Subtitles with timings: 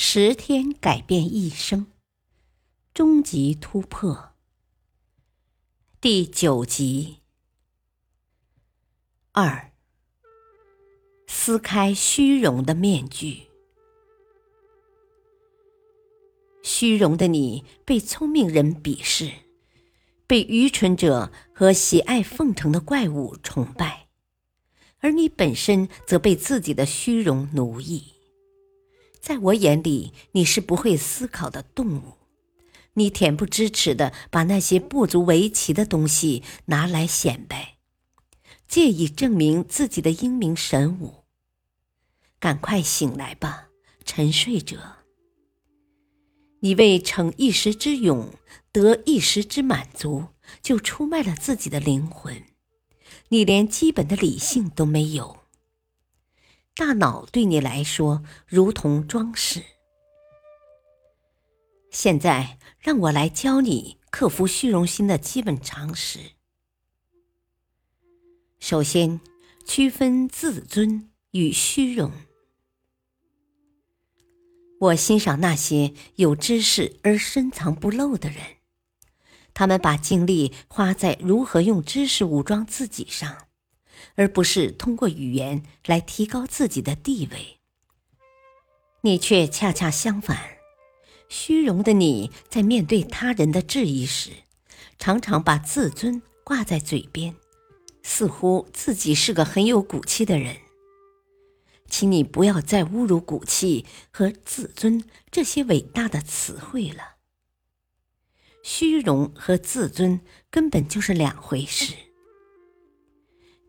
[0.00, 1.88] 十天改变一生，
[2.94, 4.30] 终极突破。
[6.00, 7.16] 第九集。
[9.32, 9.72] 二，
[11.26, 13.48] 撕开虚荣的面具。
[16.62, 19.32] 虚荣的你被聪明人鄙视，
[20.28, 24.06] 被愚蠢者和喜爱奉承的怪物崇拜，
[25.00, 28.12] 而你本身则被自己的虚荣奴役。
[29.20, 32.14] 在我眼里，你是不会思考的动物。
[32.94, 37.76] 你恬不知耻的把那些不足为奇的东西拿来显摆，
[38.66, 41.24] 借以证明自己的英明神武。
[42.40, 43.68] 赶快醒来吧，
[44.04, 44.96] 沉睡者！
[46.60, 48.32] 你为逞一时之勇，
[48.72, 50.26] 得一时之满足，
[50.60, 52.42] 就出卖了自己的灵魂。
[53.28, 55.37] 你连基本的理性都没有。
[56.78, 59.64] 大脑对你来说如同装饰。
[61.90, 66.20] 现在，让我来教你克服虚荣心的基本常识。
[68.60, 69.20] 首先，
[69.66, 72.12] 区分自尊与虚荣。
[74.78, 78.40] 我欣赏那些有知识而深藏不露的人，
[79.52, 83.47] 他们把精力花在如何用知识武装自己上。
[84.14, 87.58] 而不是通过语言来提高自己的地位，
[89.02, 90.58] 你却恰恰相反。
[91.28, 94.30] 虚荣的你在面对他人的质疑时，
[94.98, 97.36] 常常把自尊挂在嘴边，
[98.02, 100.56] 似乎自己是个很有骨气的人。
[101.90, 107.16] 请你不要再侮辱骨气和自尊这些伟大的词汇了。
[108.62, 111.94] 虚荣和自尊根本就是两回事。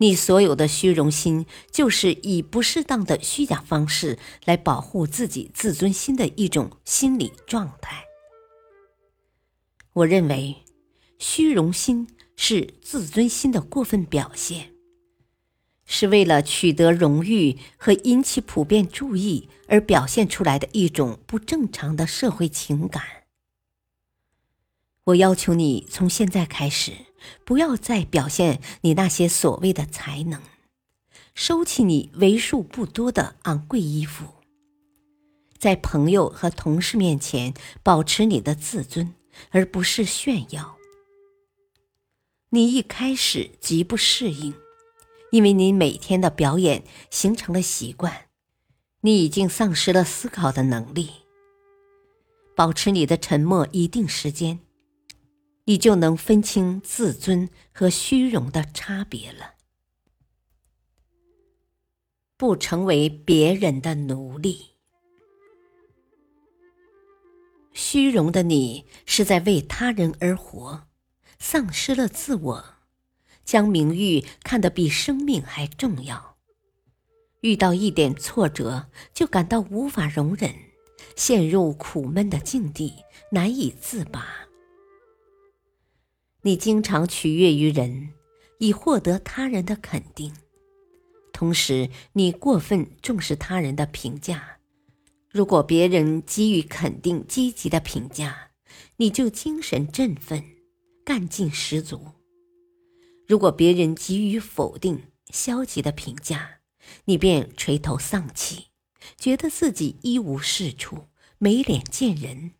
[0.00, 8.04] 你所有的虚荣心，就是以不适当的虚假方式来保护自己自尊心的一种心理状态。
[9.94, 10.64] 我认为，
[11.18, 14.72] 虚荣心是自尊心的过分表现，
[15.84, 23.02] 是为了取得荣誉和引起普遍注意而表现出来的一种不正常的社会情感。
[25.02, 27.07] 我要求你从现在开始。
[27.44, 30.40] 不要再表现你那些所谓的才能，
[31.34, 34.26] 收起你为数不多的昂贵衣服，
[35.58, 39.14] 在朋友和同事面前保持你的自尊，
[39.50, 40.76] 而不是炫耀。
[42.50, 44.54] 你一开始极不适应，
[45.32, 48.28] 因为你每天的表演形成了习惯，
[49.02, 51.10] 你已经丧失了思考的能力。
[52.56, 54.60] 保持你的沉默一定时间。
[55.68, 59.56] 你就能分清自尊和虚荣的差别了。
[62.38, 64.70] 不成为别人的奴隶。
[67.74, 70.88] 虚荣的你是在为他人而活，
[71.38, 72.64] 丧失了自我，
[73.44, 76.38] 将名誉看得比生命还重要。
[77.42, 80.50] 遇到一点挫折就感到无法容忍，
[81.14, 82.94] 陷入苦闷的境地，
[83.32, 84.47] 难以自拔。
[86.42, 88.10] 你经常取悦于人，
[88.58, 90.30] 以获得他人的肯定；
[91.32, 94.58] 同时，你过分重视他人的评价。
[95.30, 98.52] 如果别人给予肯定、积极的评价，
[98.98, 100.44] 你就精神振奋、
[101.04, 101.98] 干劲十足；
[103.26, 106.60] 如果别人给予否定、消极的评价，
[107.06, 108.66] 你便垂头丧气，
[109.16, 111.08] 觉得自己一无是处，
[111.38, 112.52] 没脸见人。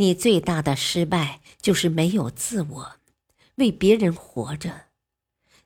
[0.00, 2.92] 你最大的失败就是没有自我，
[3.56, 4.86] 为别人活着。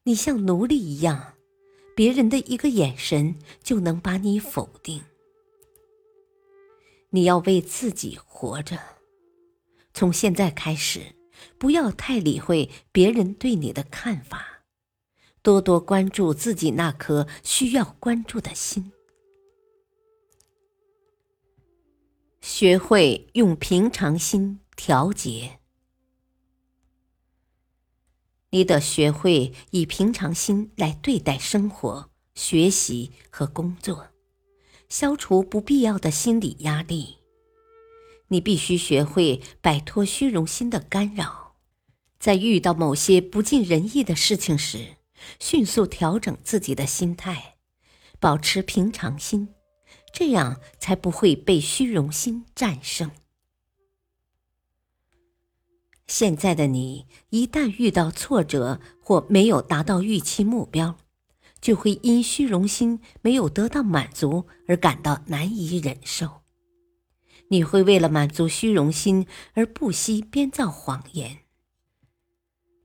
[0.05, 1.35] 你像奴隶一样，
[1.95, 5.05] 别人的一个眼神就能把你否定。
[7.11, 8.79] 你要为自己活着。
[9.93, 11.15] 从现在开始，
[11.59, 14.63] 不要太理会别人对你的看法，
[15.43, 18.93] 多多关注自己那颗需要关注的心。
[22.45, 25.61] 学会用平常心调节，
[28.51, 34.09] 你得学会以平常心来对待生活、学习和工作，
[34.89, 37.19] 消除不必要的心理压力。
[38.27, 41.55] 你必须学会摆脱虚荣心的干扰，
[42.19, 44.97] 在遇到某些不尽人意的事情时，
[45.39, 47.59] 迅速调整自己的心态，
[48.19, 49.55] 保持平常心，
[50.13, 53.11] 这样才不会被虚荣心战胜。
[56.07, 60.99] 现在的你，一旦遇到挫折或没有达到预期目标，
[61.61, 66.43] 就会因虚荣心没有得到满足而感到难以忍受。
[67.49, 71.39] 你会为了满足虚荣心而不惜编造谎言。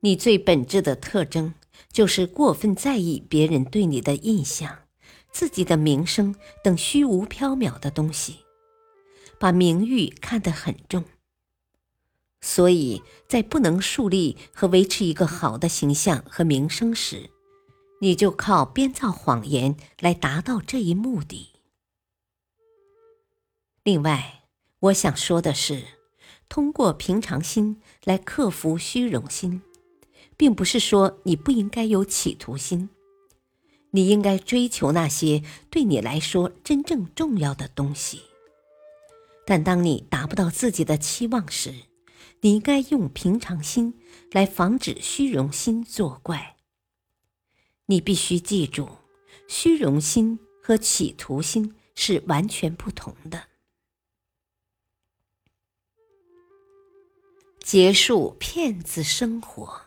[0.01, 1.53] 你最本质的特征
[1.91, 4.83] 就是过分在意别人对你的印象、
[5.31, 8.37] 自己的名声等虚无缥缈的东西，
[9.39, 11.03] 把名誉看得很重。
[12.41, 17.29] 所以在不能树立和维持一个好的形象和名声时，
[18.01, 21.53] 你就靠编造谎言来达到这一目的。
[23.83, 24.33] 另外。
[24.81, 25.83] 我想说的是，
[26.47, 29.63] 通过平常心来克服虚荣心，
[30.37, 32.91] 并不是说你不应该有企图心。
[33.97, 35.41] 你应该追求那些
[35.71, 38.21] 对你来说真正重要的东西。
[39.43, 41.73] 但当你达不到自己的期望时，
[42.41, 43.99] 你应该用平常心
[44.31, 46.57] 来防止虚荣心作怪。
[47.87, 48.87] 你必须记住，
[49.47, 53.47] 虚荣心和企图心是完全不同的。
[57.63, 59.86] 结束骗子生活。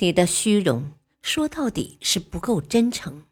[0.00, 0.92] 你的虚荣
[1.22, 3.26] 说到底是不够真诚，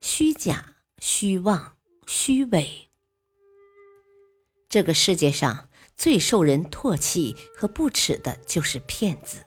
[0.00, 1.76] 虚假、虚妄、
[2.06, 2.88] 虚伪。
[4.70, 9.44] 这个世界上最受人唾弃和不耻的就是骗子。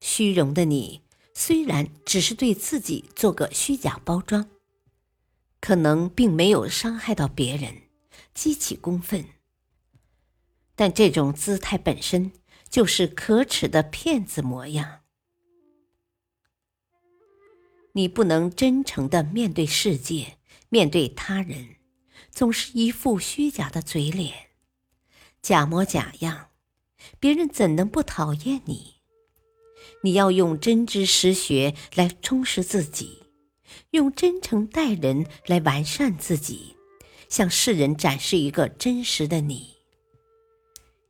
[0.00, 1.02] 虚荣的你，
[1.34, 4.48] 虽然只是对自己做个虚假包装，
[5.60, 7.82] 可能并没有伤害到别人。
[8.32, 9.24] 激起公愤，
[10.76, 12.30] 但这种姿态本身
[12.70, 15.00] 就是可耻的骗子模样。
[17.92, 20.38] 你不能真诚的面对世界，
[20.68, 21.76] 面对他人，
[22.30, 24.50] 总是一副虚假的嘴脸，
[25.42, 26.50] 假模假样，
[27.18, 28.96] 别人怎能不讨厌你？
[30.04, 33.24] 你要用真知实学来充实自己，
[33.90, 36.76] 用真诚待人来完善自己。
[37.28, 39.77] 向世人展示一个真实的你。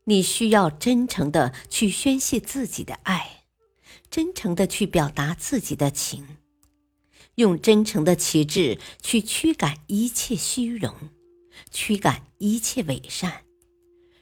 [0.09, 3.45] 你需要真诚的去宣泄自己的爱，
[4.11, 6.39] 真诚的去表达自己的情，
[7.35, 10.95] 用真诚的旗帜去驱赶一切虚荣，
[11.71, 13.45] 驱赶一切伪善，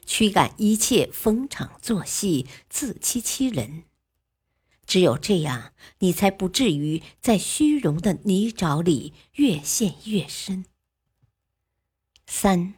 [0.04, 3.84] 驱赶一切逢场作戏、自欺欺人。
[4.88, 10.64] 只有这样，你才不至于在虚荣的泥沼里越陷越深。
[12.26, 12.74] 三，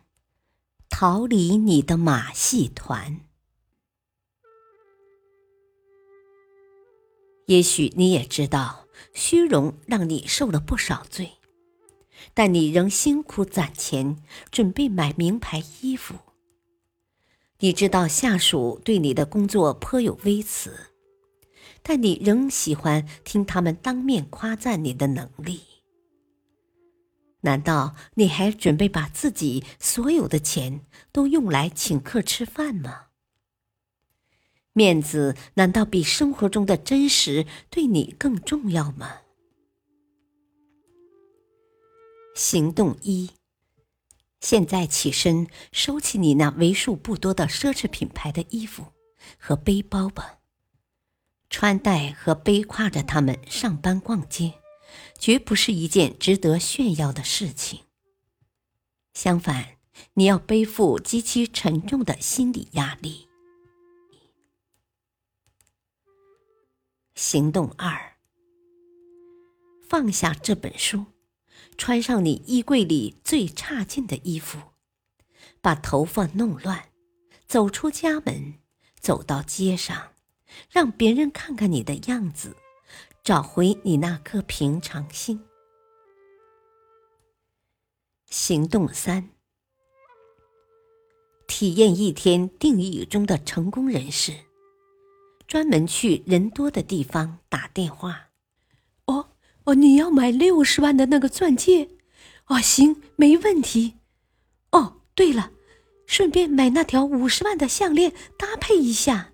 [0.91, 3.21] 逃离你的马戏团。
[7.47, 11.33] 也许你也知道，虚荣让你受了不少罪，
[12.35, 16.17] 但你仍辛苦攒钱，准备买名牌衣服。
[17.61, 20.91] 你知道下属对你的工作颇有微词，
[21.83, 25.63] 但你仍喜欢听他们当面夸赞你的能力。
[27.43, 33.07] 难道你还准备把自己所有的钱都用来请客吃饭吗？
[34.73, 39.23] 面子难道比生活中的真实对你更重要吗？
[42.35, 43.31] 行动一：
[44.41, 48.93] 现在起身收起你那为数不多的奢侈品牌的衣服
[49.37, 50.39] 和背包吧，
[51.51, 54.55] 穿戴和背挎着它们上班逛街。
[55.19, 57.81] 绝不是一件值得炫耀的事情。
[59.15, 59.79] 相反，
[60.15, 63.27] 你要背负极其沉重的心理压力。
[67.15, 68.17] 行动二：
[69.89, 71.07] 放下这本书，
[71.77, 74.61] 穿上你衣柜里最差劲的衣服，
[75.61, 76.91] 把头发弄乱，
[77.49, 78.55] 走出家门，
[79.01, 80.13] 走到街上，
[80.71, 82.57] 让别人看看你的样子。
[83.23, 85.41] 找回你那颗平常心。
[88.27, 89.31] 行动三：
[91.47, 94.33] 体验一天定义中的成功人士，
[95.47, 98.29] 专门去人多的地方打电话。
[99.07, 99.31] 哦
[99.65, 101.89] 哦，你要买六十万的那个钻戒？
[102.47, 103.95] 哦，行，没问题。
[104.73, 105.53] 哦，对了，
[106.07, 109.33] 顺便买那条五十万的项链搭配一下。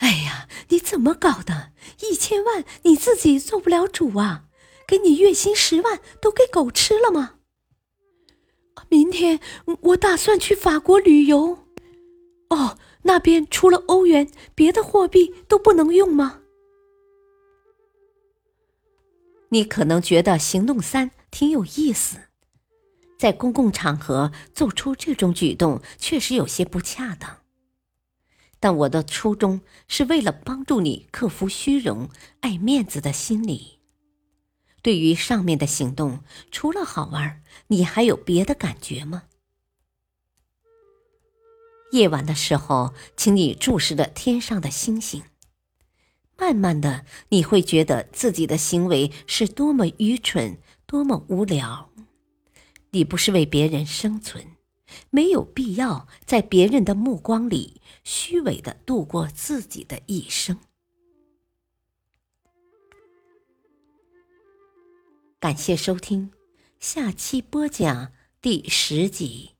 [0.00, 1.72] 哎呀，你怎么搞的？
[2.02, 4.44] 一千万你自己做不了主啊！
[4.86, 7.36] 给你月薪十万都给狗吃了吗？
[8.88, 9.38] 明天
[9.82, 11.66] 我打算去法国旅游。
[12.48, 16.40] 哦，那边除了欧元，别的货币都不能用吗？
[19.50, 22.18] 你可能觉得行动三挺有意思，
[23.18, 27.39] 在公共场合做出这种举动确实有些不恰当。
[28.60, 33.78] 但我的初衷是为了帮助你克服虚荣、爱面子的心理。
[34.82, 39.24] 对于上面的行动，除了好玩，你还有别的感觉吗？
[41.92, 45.24] 夜晚的时候，请你注视着天上的星星。
[46.38, 51.90] 慢慢的，你会觉得自己的行为是多么愚蠢，多么无聊。
[52.92, 54.49] 你不是为别人生存，
[55.10, 60.58] 没有必要在别人的目光里虚伪的度过自己的一生。
[65.38, 66.32] 感谢收听，
[66.78, 69.52] 下期播讲第十集。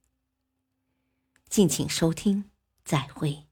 [1.48, 2.50] 敬请收听，
[2.84, 3.49] 再会。